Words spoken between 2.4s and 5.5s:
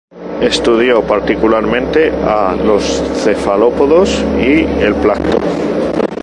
los cefalópodos y el plancton.